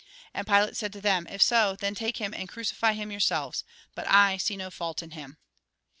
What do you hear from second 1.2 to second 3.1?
If so, then take him and crucify